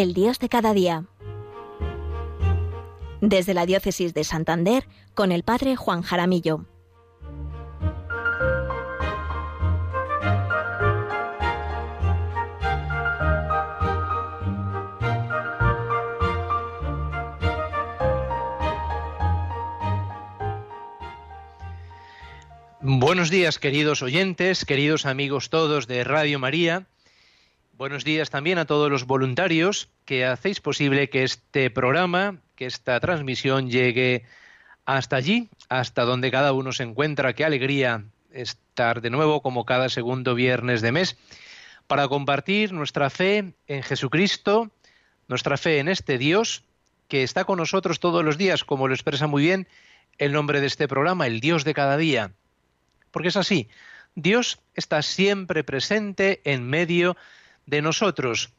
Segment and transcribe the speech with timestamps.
[0.00, 1.04] el Dios de cada día.
[3.20, 6.64] Desde la Diócesis de Santander, con el Padre Juan Jaramillo.
[22.80, 26.86] Buenos días, queridos oyentes, queridos amigos todos de Radio María.
[27.80, 33.00] Buenos días también a todos los voluntarios que hacéis posible que este programa, que esta
[33.00, 34.26] transmisión llegue
[34.84, 37.32] hasta allí, hasta donde cada uno se encuentra.
[37.32, 41.16] Qué alegría estar de nuevo como cada segundo viernes de mes
[41.86, 44.70] para compartir nuestra fe en Jesucristo,
[45.26, 46.64] nuestra fe en este Dios
[47.08, 49.66] que está con nosotros todos los días, como lo expresa muy bien
[50.18, 52.32] el nombre de este programa, el Dios de cada día.
[53.10, 53.70] Porque es así,
[54.14, 57.39] Dios está siempre presente en medio de
[57.82, 58.50] nosotros.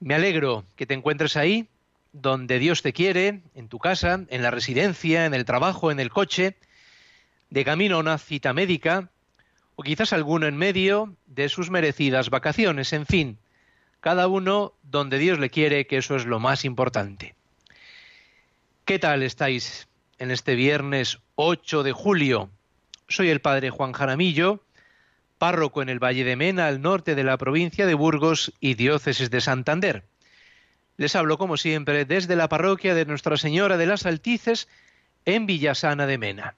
[0.00, 1.68] Me alegro que te encuentres ahí,
[2.12, 6.10] donde Dios te quiere, en tu casa, en la residencia, en el trabajo, en el
[6.10, 6.56] coche,
[7.50, 9.10] de camino a una cita médica,
[9.76, 13.38] o quizás alguno en medio de sus merecidas vacaciones, en fin,
[14.00, 17.34] cada uno donde Dios le quiere, que eso es lo más importante.
[18.84, 22.50] ¿Qué tal estáis en este viernes 8 de julio?
[23.08, 24.62] Soy el padre Juan Jaramillo,
[25.38, 29.30] párroco en el Valle de Mena, al norte de la provincia de Burgos y diócesis
[29.30, 30.04] de Santander.
[30.96, 34.68] Les hablo, como siempre, desde la parroquia de Nuestra Señora de las Altices,
[35.24, 36.54] en Villasana de Mena.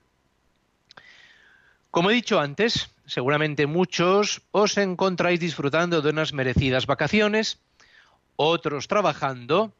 [1.91, 7.59] Como he dicho antes, seguramente muchos os encontráis disfrutando de unas merecidas vacaciones,
[8.37, 9.73] otros trabajando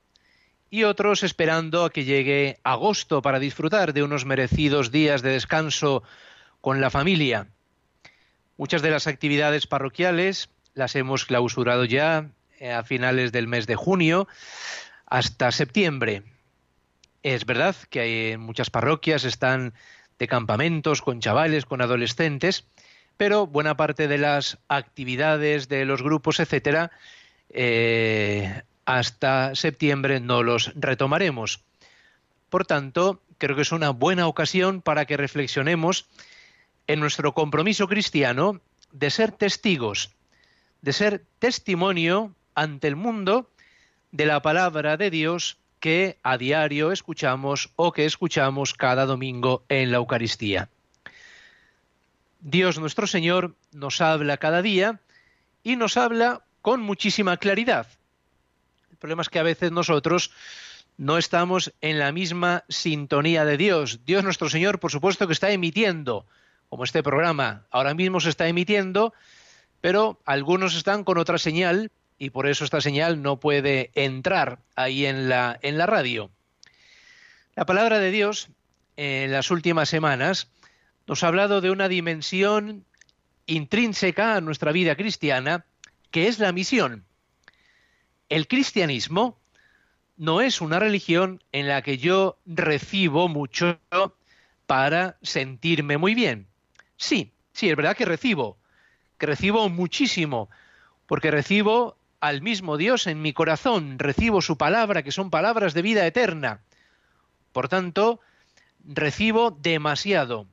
[0.70, 6.04] y otros esperando a que llegue agosto para disfrutar de unos merecidos días de descanso
[6.60, 7.48] con la familia.
[8.58, 12.30] Muchas de las actividades parroquiales las hemos clausurado ya
[12.60, 14.28] eh, a finales del mes de junio
[15.06, 16.24] hasta septiembre.
[17.24, 19.74] Es verdad que hay, muchas parroquias están
[20.20, 22.66] de campamentos con chavales, con adolescentes,
[23.18, 26.92] pero buena parte de las actividades de los grupos, etcétera,
[27.50, 31.62] eh, hasta septiembre no los retomaremos.
[32.50, 36.06] Por tanto, creo que es una buena ocasión para que reflexionemos
[36.88, 38.62] en nuestro compromiso cristiano
[38.92, 40.12] de ser testigos,
[40.82, 43.50] de ser testimonio ante el mundo
[44.12, 49.92] de la palabra de Dios que a diario escuchamos o que escuchamos cada domingo en
[49.92, 50.70] la Eucaristía.
[52.40, 55.00] Dios nuestro Señor nos habla cada día
[55.64, 57.88] y nos habla con muchísima claridad.
[58.92, 60.32] El problema es que a veces nosotros
[60.98, 64.06] no estamos en la misma sintonía de Dios.
[64.06, 66.26] Dios nuestro Señor, por supuesto que está emitiendo
[66.72, 69.14] como este programa ahora mismo se está emitiendo,
[69.82, 75.06] pero algunos están con otra señal y por eso esta señal no puede entrar ahí
[75.06, 76.32] en la, en la radio.
[77.56, 78.48] La palabra de Dios
[78.96, 80.48] en las últimas semanas
[81.08, 82.86] nos ha hablado de una dimensión
[83.48, 85.66] intrínseca a nuestra vida cristiana,
[86.10, 87.04] que es la misión.
[88.30, 89.38] El cristianismo
[90.16, 93.78] no es una religión en la que yo recibo mucho
[94.68, 96.48] para sentirme muy bien.
[97.02, 98.60] Sí, sí, es verdad que recibo,
[99.18, 100.52] que recibo muchísimo,
[101.08, 105.82] porque recibo al mismo Dios en mi corazón, recibo su palabra, que son palabras de
[105.82, 106.62] vida eterna.
[107.54, 108.20] Por tanto,
[108.86, 110.46] recibo demasiado,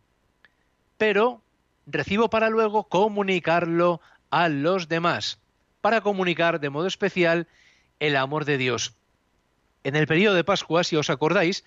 [0.97, 1.43] pero
[1.87, 5.41] recibo para luego comunicarlo a los demás,
[5.83, 7.47] para comunicar de modo especial
[8.01, 8.95] el amor de Dios.
[9.85, 11.63] En el periodo de Pascua, si os acordáis,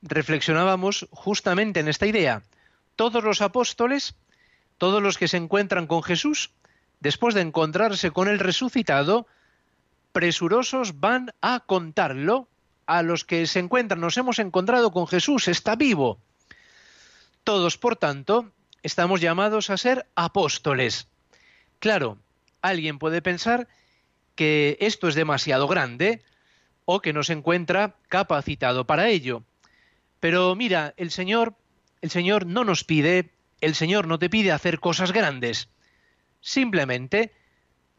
[0.00, 2.42] reflexionábamos justamente en esta idea.
[2.96, 4.14] Todos los apóstoles
[4.82, 6.50] todos los que se encuentran con Jesús,
[6.98, 9.28] después de encontrarse con el resucitado,
[10.10, 12.48] presurosos van a contarlo
[12.86, 14.00] a los que se encuentran.
[14.00, 16.18] Nos hemos encontrado con Jesús, está vivo.
[17.44, 18.50] Todos, por tanto,
[18.82, 21.06] estamos llamados a ser apóstoles.
[21.78, 22.18] Claro,
[22.60, 23.68] alguien puede pensar
[24.34, 26.24] que esto es demasiado grande
[26.86, 29.44] o que no se encuentra capacitado para ello.
[30.18, 31.54] Pero mira, el Señor,
[32.00, 33.30] el Señor no nos pide
[33.62, 35.68] el Señor no te pide hacer cosas grandes,
[36.40, 37.32] simplemente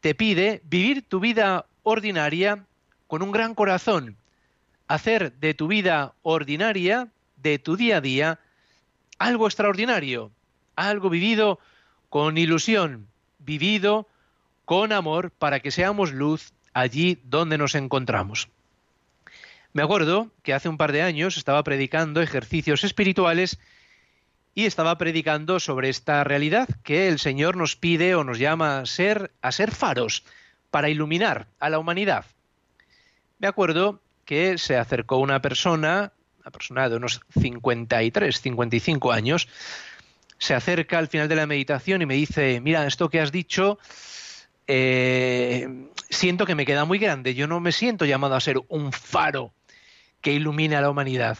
[0.00, 2.66] te pide vivir tu vida ordinaria
[3.06, 4.16] con un gran corazón,
[4.86, 8.40] hacer de tu vida ordinaria, de tu día a día,
[9.18, 10.30] algo extraordinario,
[10.76, 11.58] algo vivido
[12.10, 13.08] con ilusión,
[13.38, 14.06] vivido
[14.66, 18.48] con amor para que seamos luz allí donde nos encontramos.
[19.72, 23.58] Me acuerdo que hace un par de años estaba predicando ejercicios espirituales
[24.54, 28.86] y estaba predicando sobre esta realidad que el Señor nos pide o nos llama a
[28.86, 30.24] ser, a ser faros
[30.70, 32.24] para iluminar a la humanidad.
[33.38, 39.48] Me acuerdo que se acercó una persona, una persona de unos 53, 55 años,
[40.38, 43.78] se acerca al final de la meditación y me dice, mira, esto que has dicho,
[44.66, 48.92] eh, siento que me queda muy grande, yo no me siento llamado a ser un
[48.92, 49.52] faro
[50.20, 51.38] que ilumine a la humanidad.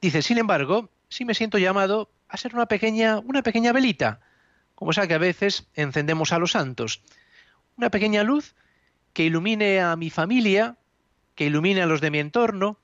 [0.00, 4.20] Dice, sin embargo, sí me siento llamado a ser una pequeña, una pequeña velita,
[4.74, 7.02] como esa que a veces encendemos a los santos.
[7.76, 8.54] Una pequeña luz
[9.12, 10.78] que ilumine a mi familia,
[11.34, 12.78] que ilumine a los de mi entorno,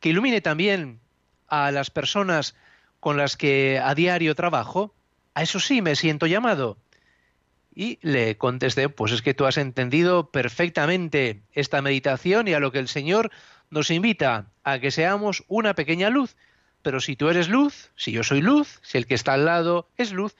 [0.00, 1.00] que ilumine también
[1.48, 2.54] a las personas
[3.00, 4.94] con las que a diario trabajo,
[5.34, 6.78] a eso sí me siento llamado.
[7.74, 12.70] Y le contesté, pues es que tú has entendido perfectamente esta meditación y a lo
[12.70, 13.30] que el Señor
[13.70, 16.36] nos invita a que seamos una pequeña luz.
[16.88, 19.90] Pero si tú eres luz, si yo soy luz, si el que está al lado
[19.98, 20.34] es luz,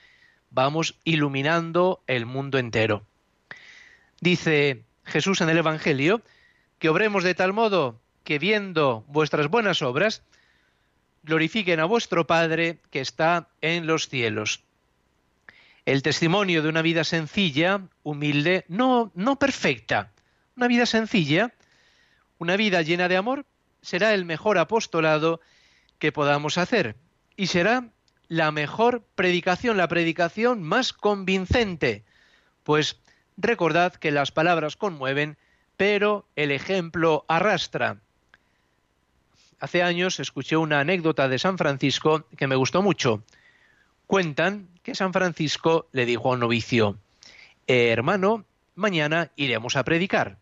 [0.48, 3.04] vamos iluminando el mundo entero.
[4.22, 6.22] Dice Jesús en el Evangelio
[6.78, 10.22] que obremos de tal modo que viendo vuestras buenas obras,
[11.22, 14.62] glorifiquen a vuestro Padre que está en los cielos.
[15.84, 20.12] El testimonio de una vida sencilla, humilde, no, no perfecta,
[20.56, 21.52] una vida sencilla,
[22.38, 23.44] una vida llena de amor,
[23.82, 25.42] será el mejor apostolado
[25.98, 26.96] que podamos hacer
[27.36, 27.88] y será
[28.28, 32.04] la mejor predicación, la predicación más convincente,
[32.62, 33.00] pues
[33.36, 35.38] recordad que las palabras conmueven,
[35.76, 38.00] pero el ejemplo arrastra.
[39.60, 43.22] Hace años escuché una anécdota de San Francisco que me gustó mucho.
[44.06, 46.98] Cuentan que San Francisco le dijo a un novicio,
[47.66, 50.38] eh, hermano, mañana iremos a predicar.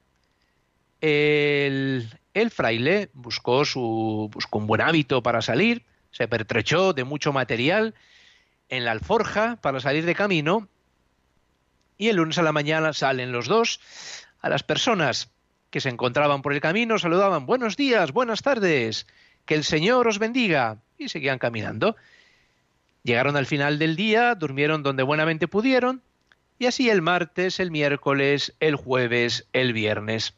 [1.00, 7.32] El, el fraile buscó, su, buscó un buen hábito para salir, se pertrechó de mucho
[7.32, 7.94] material
[8.68, 10.68] en la alforja para salir de camino
[11.96, 13.80] y el lunes a la mañana salen los dos.
[14.42, 15.30] A las personas
[15.70, 19.06] que se encontraban por el camino saludaban buenos días, buenas tardes,
[19.46, 21.96] que el Señor os bendiga y seguían caminando.
[23.02, 26.02] Llegaron al final del día, durmieron donde buenamente pudieron
[26.58, 30.34] y así el martes, el miércoles, el jueves, el viernes.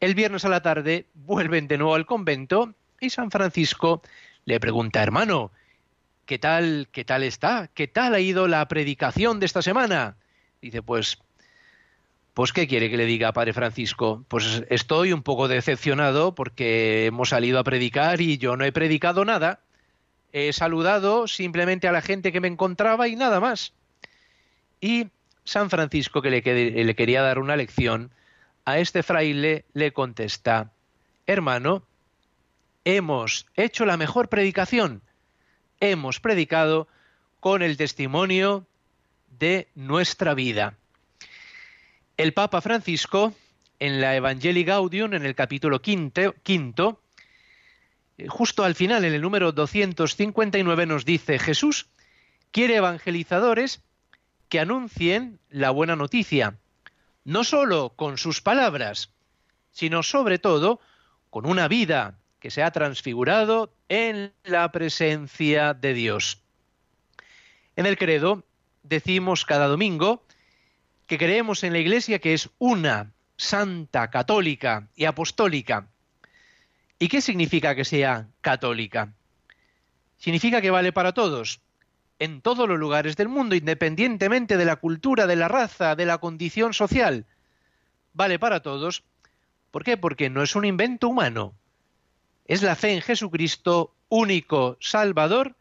[0.00, 4.02] El viernes a la tarde vuelven de nuevo al convento y San Francisco
[4.46, 5.52] le pregunta, hermano,
[6.24, 7.68] ¿qué tal, qué tal está?
[7.74, 10.16] ¿Qué tal ha ido la predicación de esta semana?
[10.62, 11.18] Dice, pues,
[12.32, 14.24] pues, ¿qué quiere que le diga, Padre Francisco?
[14.28, 19.26] Pues estoy un poco decepcionado porque hemos salido a predicar y yo no he predicado
[19.26, 19.60] nada.
[20.32, 23.74] He saludado simplemente a la gente que me encontraba y nada más.
[24.80, 25.08] Y
[25.44, 28.12] San Francisco, que le, le quería dar una lección,
[28.64, 30.72] a este fraile le contesta,
[31.26, 31.82] hermano,
[32.84, 35.02] hemos hecho la mejor predicación.
[35.80, 36.88] Hemos predicado
[37.40, 38.66] con el testimonio
[39.38, 40.76] de nuestra vida.
[42.16, 43.34] El Papa Francisco,
[43.78, 47.00] en la Evangelii Gaudium, en el capítulo quinto,
[48.18, 51.88] eh, justo al final, en el número 259, nos dice, Jesús
[52.50, 53.82] quiere evangelizadores
[54.50, 56.58] que anuncien la buena noticia,
[57.24, 59.10] no sólo con sus palabras,
[59.70, 60.80] sino sobre todo
[61.30, 66.42] con una vida que se ha transfigurado en la presencia de Dios.
[67.76, 68.44] En el credo
[68.82, 70.24] decimos cada domingo
[71.06, 75.88] que creemos en la Iglesia que es una, santa, católica y apostólica.
[76.98, 79.12] ¿Y qué significa que sea católica?
[80.18, 81.60] Significa que vale para todos,
[82.20, 86.18] en todos los lugares del mundo, independientemente de la cultura, de la raza, de la
[86.18, 87.26] condición social.
[88.12, 89.02] Vale para todos.
[89.72, 89.96] ¿Por qué?
[89.96, 91.54] Porque no es un invento humano.
[92.46, 95.56] Es la fe en Jesucristo, único Salvador,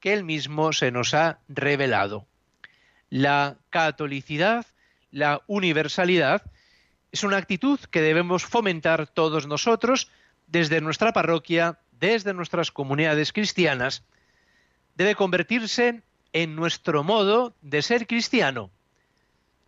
[0.00, 2.26] que Él mismo se nos ha revelado
[3.14, 4.66] la catolicidad,
[5.12, 6.42] la universalidad,
[7.12, 10.10] es una actitud que debemos fomentar todos nosotros
[10.48, 14.02] desde nuestra parroquia, desde nuestras comunidades cristianas.
[14.94, 18.70] Debe convertirse en nuestro modo de ser cristiano.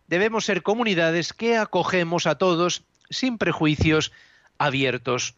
[0.07, 4.11] Debemos ser comunidades que acogemos a todos sin prejuicios
[4.57, 5.35] abiertos.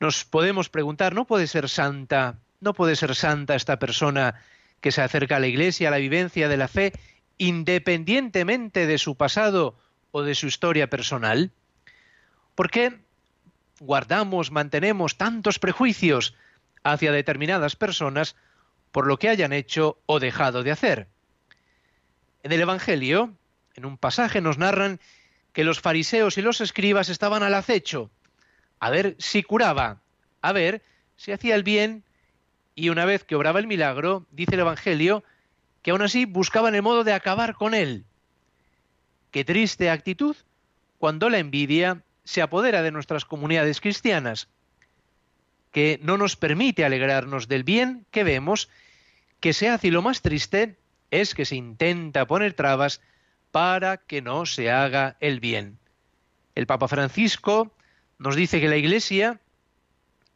[0.00, 2.38] Nos podemos preguntar, ¿no puede ser santa?
[2.60, 4.40] ¿No puede ser santa esta persona
[4.80, 6.92] que se acerca a la Iglesia, a la vivencia de la fe,
[7.36, 9.76] independientemente de su pasado
[10.12, 11.50] o de su historia personal?
[12.54, 13.00] ¿Por qué
[13.80, 16.34] guardamos, mantenemos tantos prejuicios
[16.92, 18.36] hacia determinadas personas
[18.92, 21.08] por lo que hayan hecho o dejado de hacer?
[22.42, 23.34] En el Evangelio,
[23.74, 25.00] en un pasaje nos narran
[25.52, 28.10] que los fariseos y los escribas estaban al acecho,
[28.80, 30.00] a ver si curaba,
[30.40, 30.82] a ver
[31.16, 32.04] si hacía el bien
[32.74, 35.24] y una vez que obraba el milagro, dice el Evangelio,
[35.82, 38.04] que aún así buscaban el modo de acabar con él.
[39.30, 40.36] Qué triste actitud
[40.98, 44.48] cuando la envidia se apodera de nuestras comunidades cristianas,
[45.72, 48.68] que no nos permite alegrarnos del bien que vemos,
[49.40, 50.76] que se hace y lo más triste
[51.10, 53.00] es que se intenta poner trabas
[53.50, 55.78] para que no se haga el bien.
[56.54, 57.72] El Papa Francisco
[58.18, 59.40] nos dice que la Iglesia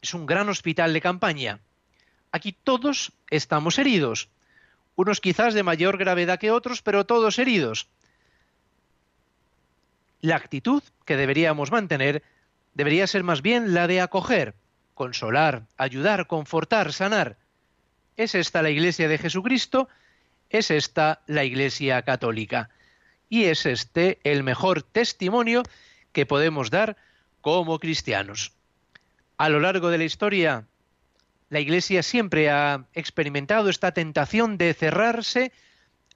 [0.01, 1.61] es un gran hospital de campaña.
[2.31, 4.29] Aquí todos estamos heridos,
[4.95, 7.89] unos quizás de mayor gravedad que otros, pero todos heridos.
[10.21, 12.23] La actitud que deberíamos mantener
[12.75, 14.55] debería ser más bien la de acoger,
[14.95, 17.37] consolar, ayudar, confortar, sanar.
[18.17, 19.89] ¿Es esta la Iglesia de Jesucristo?
[20.51, 22.71] ¿Es esta la Iglesia católica?
[23.29, 25.63] Y es este el mejor testimonio
[26.13, 26.97] que podemos dar
[27.41, 28.53] como cristianos.
[29.39, 30.67] A lo largo de la historia,
[31.49, 35.53] la Iglesia siempre ha experimentado esta tentación de cerrarse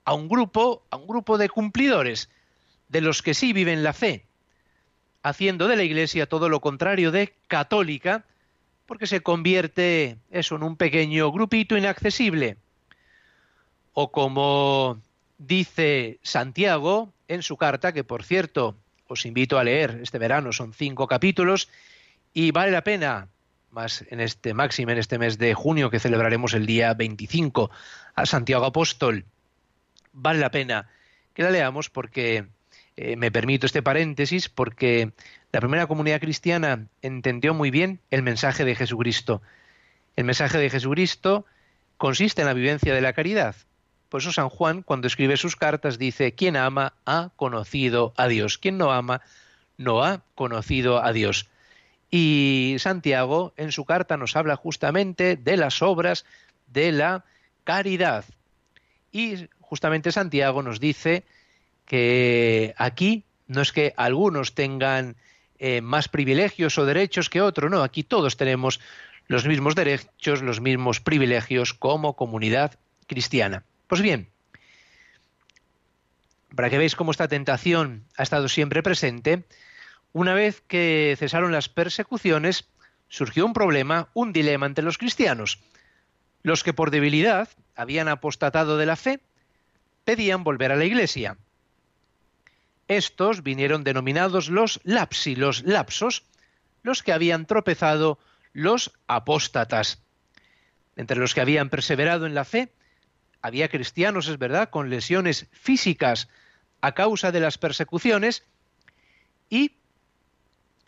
[0.04, 2.30] a un grupo, a un grupo de cumplidores,
[2.88, 4.24] de los que sí viven la fe,
[5.22, 8.24] haciendo de la Iglesia todo lo contrario de católica,
[8.86, 12.56] porque se convierte eso en un pequeño grupito inaccesible.
[13.92, 15.00] O como
[15.38, 18.76] dice Santiago en su carta, que por cierto
[19.08, 21.68] os invito a leer este verano, son cinco capítulos,
[22.32, 23.28] y vale la pena,
[23.70, 27.70] más en este máximo en este mes de junio que celebraremos el día 25
[28.14, 29.24] a Santiago Apóstol,
[30.12, 30.88] vale la pena
[31.34, 32.46] que la leamos porque
[32.96, 35.12] eh, me permito este paréntesis porque
[35.56, 39.40] la primera comunidad cristiana entendió muy bien el mensaje de Jesucristo.
[40.14, 41.46] El mensaje de Jesucristo
[41.96, 43.56] consiste en la vivencia de la caridad.
[44.10, 48.58] Por eso San Juan, cuando escribe sus cartas, dice, quien ama ha conocido a Dios,
[48.58, 49.22] quien no ama
[49.78, 51.48] no ha conocido a Dios.
[52.10, 56.26] Y Santiago en su carta nos habla justamente de las obras
[56.66, 57.24] de la
[57.64, 58.26] caridad.
[59.10, 61.24] Y justamente Santiago nos dice
[61.86, 65.16] que aquí no es que algunos tengan
[65.58, 68.80] eh, más privilegios o derechos que otros, no, aquí todos tenemos
[69.28, 73.64] los mismos derechos, los mismos privilegios como comunidad cristiana.
[73.86, 74.28] Pues bien,
[76.54, 79.44] para que veáis cómo esta tentación ha estado siempre presente,
[80.12, 82.68] una vez que cesaron las persecuciones,
[83.08, 85.60] surgió un problema, un dilema ante los cristianos.
[86.42, 89.20] Los que por debilidad habían apostatado de la fe
[90.04, 91.36] pedían volver a la iglesia.
[92.88, 96.24] Estos vinieron denominados los lapsi, los lapsos,
[96.82, 98.18] los que habían tropezado
[98.52, 100.02] los apóstatas.
[100.94, 102.72] Entre los que habían perseverado en la fe,
[103.42, 106.28] había cristianos, es verdad, con lesiones físicas
[106.80, 108.44] a causa de las persecuciones
[109.50, 109.76] y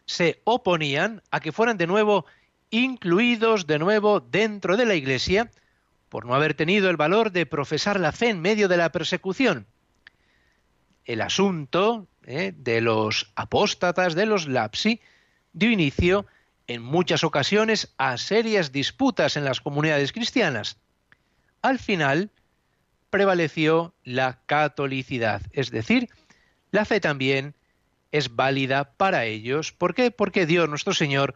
[0.07, 2.26] se oponían a que fueran de nuevo
[2.71, 5.50] incluidos de nuevo dentro de la Iglesia
[6.09, 9.67] por no haber tenido el valor de profesar la fe en medio de la persecución
[11.08, 12.52] el asunto ¿eh?
[12.54, 15.00] de los apóstatas, de los lapsi,
[15.52, 16.26] dio inicio
[16.68, 20.76] en muchas ocasiones a serias disputas en las comunidades cristianas.
[21.62, 22.30] Al final
[23.08, 26.10] prevaleció la catolicidad, es decir,
[26.70, 27.54] la fe también
[28.12, 29.72] es válida para ellos.
[29.72, 30.10] ¿Por qué?
[30.10, 31.34] Porque Dios nuestro Señor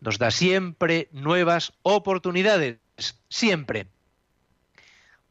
[0.00, 2.78] nos da siempre nuevas oportunidades,
[3.28, 3.86] siempre.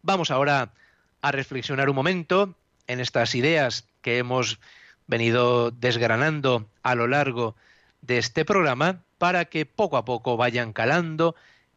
[0.04, 0.74] Vamos ahora
[1.22, 2.56] a reflexionar un momento
[2.90, 4.60] en estas ideas que hemos
[5.08, 7.56] venido desgranando a lo largo
[8.02, 11.36] de este programa para que poco a poco vayan calando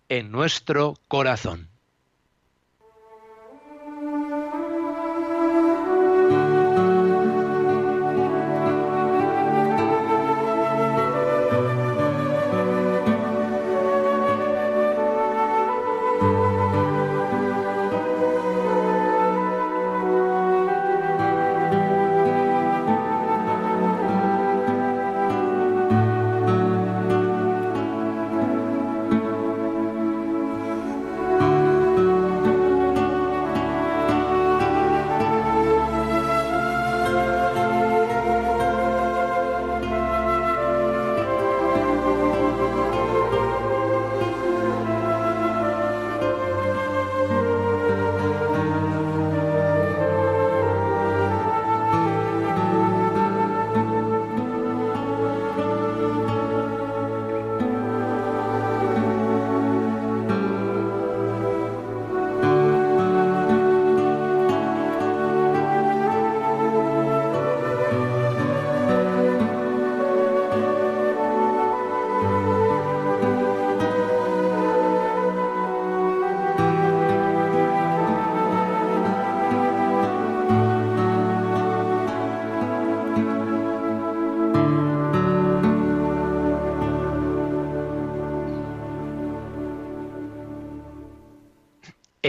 [0.08, 1.71] en nuestro corazón.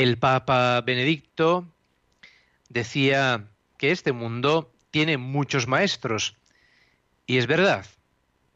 [0.03, 1.65] El Papa Benedicto
[2.67, 6.36] decía que este mundo tiene muchos maestros.
[7.25, 7.86] Y es verdad.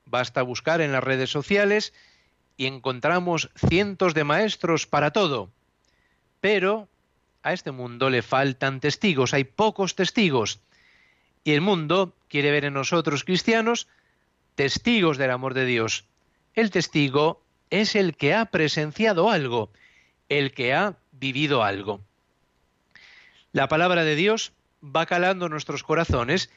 [0.03, 1.93] Basta buscar en las redes sociales
[2.57, 5.49] y encontramos cientos de maestros para todo.
[6.41, 6.89] Pero
[7.43, 10.59] a este mundo le faltan testigos, hay pocos testigos.
[11.45, 13.87] Y el mundo quiere ver en nosotros cristianos
[14.55, 16.03] testigos del amor de Dios.
[16.55, 19.71] El testigo es el que ha presenciado algo,
[20.27, 22.01] el que ha vivido algo.
[23.51, 26.49] La palabra de Dios va calando nuestros corazones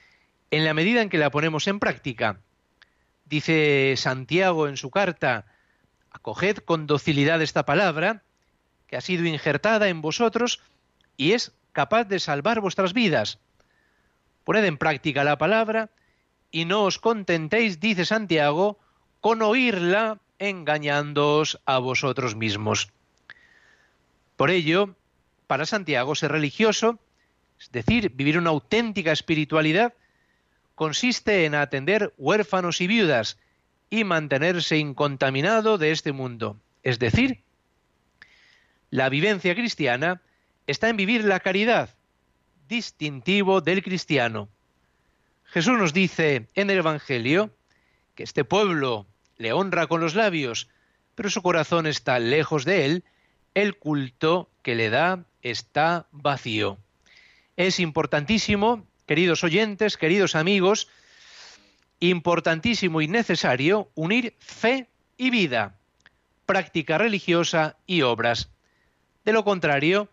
[0.50, 2.40] en la medida en que la ponemos en práctica.
[3.24, 5.46] Dice Santiago en su carta,
[6.10, 8.22] acoged con docilidad esta palabra,
[8.86, 10.60] que ha sido injertada en vosotros
[11.16, 13.38] y es capaz de salvar vuestras vidas.
[14.44, 15.90] Poned en práctica la palabra
[16.50, 18.78] y no os contentéis, dice Santiago,
[19.20, 22.92] con oírla engañándoos a vosotros mismos.
[24.40, 24.96] Por ello,
[25.46, 26.98] para Santiago, ser religioso,
[27.60, 29.92] es decir, vivir una auténtica espiritualidad,
[30.74, 33.36] consiste en atender huérfanos y viudas
[33.90, 36.58] y mantenerse incontaminado de este mundo.
[36.82, 37.42] Es decir,
[38.88, 40.22] la vivencia cristiana
[40.66, 41.90] está en vivir la caridad,
[42.66, 44.48] distintivo del cristiano.
[45.44, 47.54] Jesús nos dice en el Evangelio
[48.14, 49.06] que este pueblo
[49.36, 50.70] le honra con los labios,
[51.14, 53.04] pero su corazón está lejos de él,
[53.54, 56.78] el culto que le da está vacío.
[57.56, 60.88] Es importantísimo, queridos oyentes, queridos amigos,
[62.00, 65.76] importantísimo y necesario unir fe y vida,
[66.46, 68.50] práctica religiosa y obras.
[69.24, 70.08] De lo contrario,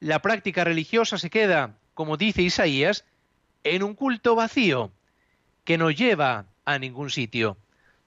[0.00, 3.04] la práctica religiosa se queda, como dice Isaías,
[3.64, 4.92] en un culto vacío,
[5.64, 7.56] que no lleva a ningún sitio.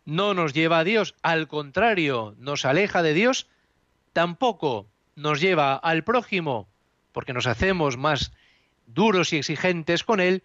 [0.05, 3.47] No nos lleva a Dios, al contrario, nos aleja de Dios,
[4.17, 6.67] tampoco nos lleva al prójimo,
[7.11, 8.31] porque nos hacemos más
[8.87, 10.41] duros y exigentes con él,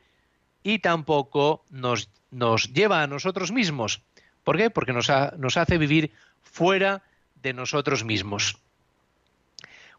[0.62, 4.02] y tampoco nos, nos lleva a nosotros mismos.
[4.44, 4.68] ¿Por qué?
[4.68, 7.02] Porque nos, nos hace vivir fuera
[7.36, 8.58] de nosotros mismos.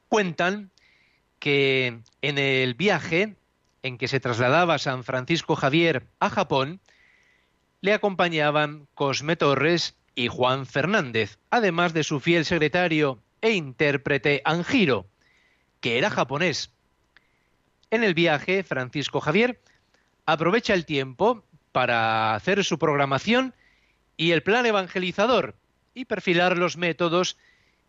[0.08, 0.70] Cuentan
[1.40, 3.38] que en el viaje
[3.82, 6.80] en que se trasladaba San Francisco Javier a Japón,
[7.82, 15.06] le acompañaban Cosme Torres y Juan Fernández, además de su fiel secretario e intérprete Anjiro,
[15.82, 16.72] que era japonés.
[17.92, 19.60] En el viaje, Francisco Javier
[20.26, 23.54] aprovecha el tiempo para hacer su programación
[24.16, 25.56] y el plan evangelizador
[25.94, 27.38] y perfilar los métodos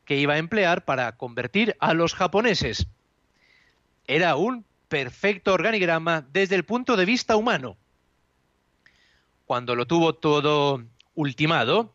[0.05, 2.89] que iba a emplear para convertir a los japoneses.
[4.09, 7.77] Era un perfecto organigrama desde el punto de vista humano.
[9.47, 10.83] Cuando lo tuvo todo
[11.15, 11.94] ultimado,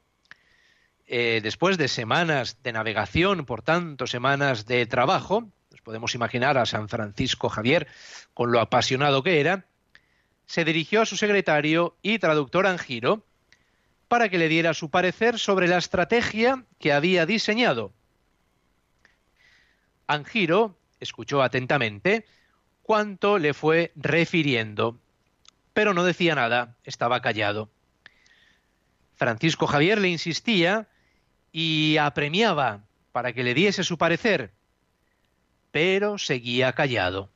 [1.11, 6.67] eh, después de semanas de navegación, por tanto, semanas de trabajo, nos podemos imaginar a
[6.67, 7.87] San Francisco Javier
[8.35, 9.65] con lo apasionado que era,
[10.45, 13.25] se dirigió a su secretario y traductor Angiro
[14.07, 17.91] para que le diera su parecer sobre la estrategia que había diseñado.
[20.05, 22.27] Angiro escuchó atentamente
[22.83, 24.99] cuanto le fue refiriendo,
[25.73, 27.67] pero no decía nada, estaba callado.
[29.15, 30.87] Francisco Javier le insistía
[31.51, 34.51] y apremiaba para que le diese su parecer,
[35.71, 37.29] pero seguía callado.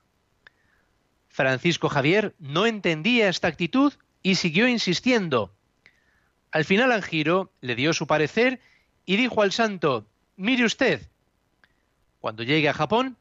[1.30, 5.54] Francisco Javier no entendía esta actitud y siguió insistiendo.
[6.52, 8.62] Al final Angiro le dio su parecer
[9.06, 10.06] y dijo al santo,
[10.38, 11.02] mire usted,
[12.20, 13.18] cuando llegue a Japón,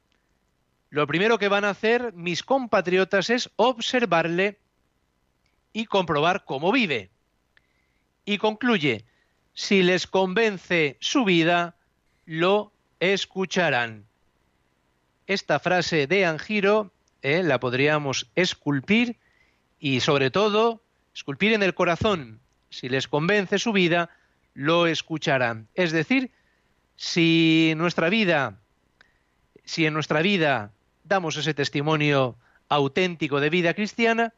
[0.90, 4.58] lo primero que van a hacer mis compatriotas es observarle
[5.72, 7.10] y comprobar cómo vive.
[8.26, 9.06] Y concluye,
[9.54, 11.76] si les convence su vida,
[12.24, 14.06] lo escucharán.
[15.26, 19.16] Esta frase de Angiro eh, la podríamos esculpir
[19.78, 20.82] y sobre todo
[21.14, 22.40] esculpir en el corazón.
[22.70, 24.10] Si les convence su vida,
[24.54, 25.68] lo escucharán.
[25.74, 26.30] Es decir,
[26.96, 28.58] si en nuestra vida
[31.04, 32.36] damos ese testimonio
[32.68, 34.32] auténtico de vida cristiana,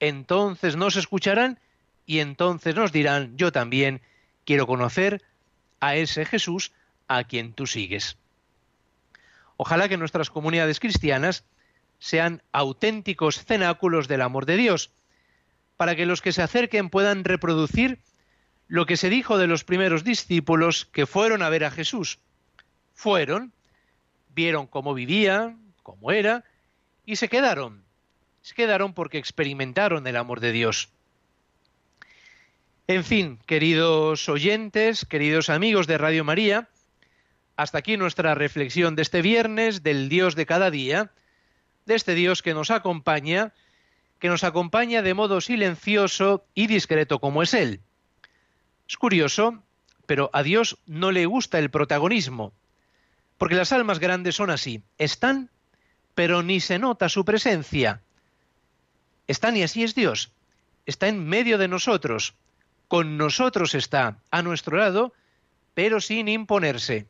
[0.00, 1.58] entonces nos escucharán
[2.06, 4.00] y entonces nos dirán, yo también
[4.44, 5.22] quiero conocer
[5.80, 6.72] a ese Jesús
[7.08, 8.16] a quien tú sigues.
[9.56, 11.44] Ojalá que nuestras comunidades cristianas
[11.98, 14.90] sean auténticos cenáculos del amor de Dios,
[15.76, 18.00] para que los que se acerquen puedan reproducir
[18.68, 22.18] lo que se dijo de los primeros discípulos que fueron a ver a Jesús.
[22.94, 23.52] Fueron,
[24.34, 26.44] vieron cómo vivía, como era,
[27.04, 27.84] y se quedaron.
[28.42, 30.90] Se quedaron porque experimentaron el amor de Dios.
[32.86, 36.68] En fin, queridos oyentes, queridos amigos de Radio María,
[37.56, 41.12] Hasta aquí nuestra reflexión de este viernes del Dios de cada día,
[41.86, 43.54] de este Dios que nos acompaña,
[44.18, 47.80] que nos acompaña de modo silencioso y discreto como es Él.
[48.86, 49.62] Es curioso,
[50.04, 52.52] pero a Dios no le gusta el protagonismo,
[53.38, 55.48] porque las almas grandes son así, están,
[56.14, 58.02] pero ni se nota su presencia.
[59.26, 60.32] Están y así es Dios,
[60.84, 62.34] está en medio de nosotros,
[62.94, 65.12] con nosotros está, a nuestro lado,
[65.74, 67.08] pero sin imponerse.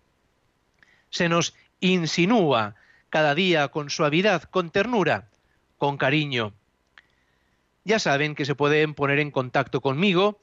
[1.11, 2.75] Se nos insinúa
[3.11, 5.29] cada día con suavidad, con ternura,
[5.77, 6.55] con cariño.
[7.85, 10.41] Ya saben que se pueden poner en contacto conmigo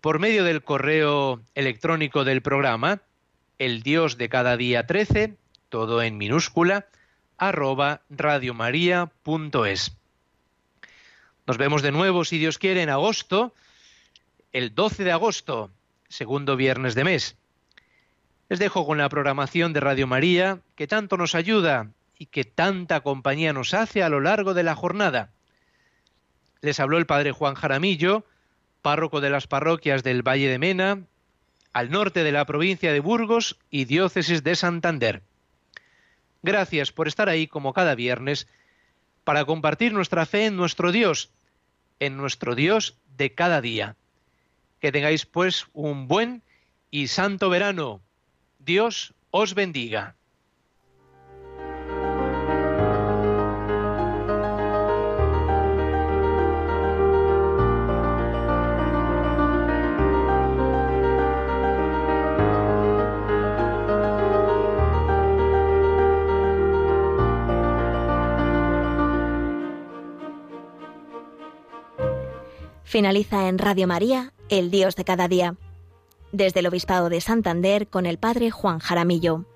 [0.00, 3.02] por medio del correo electrónico del programa,
[3.58, 5.36] el Dios de cada día 13,
[5.68, 6.86] todo en minúscula,
[7.36, 9.98] arroba radiomaria.es.
[11.46, 13.52] Nos vemos de nuevo, si Dios quiere, en agosto,
[14.52, 15.70] el 12 de agosto,
[16.08, 17.36] segundo viernes de mes.
[18.50, 21.88] Les dejo con la programación de Radio María, que tanto nos ayuda
[22.18, 25.30] y que tanta compañía nos hace a lo largo de la jornada.
[26.60, 28.26] Les habló el Padre Juan Jaramillo,
[28.82, 31.00] párroco de las parroquias del Valle de Mena,
[31.72, 35.22] al norte de la provincia de Burgos y diócesis de Santander.
[36.42, 38.46] Gracias por estar ahí como cada viernes
[39.24, 41.30] para compartir nuestra fe en nuestro Dios,
[42.00, 43.96] en nuestro Dios de cada día.
[44.82, 46.42] Que tengáis pues un buen
[46.90, 48.02] y santo verano.
[48.58, 50.16] Dios os bendiga.
[72.82, 75.56] Finaliza en Radio María, El Dios de cada día.
[76.30, 79.46] Desde el Obispado de Santander con el Padre Juan Jaramillo.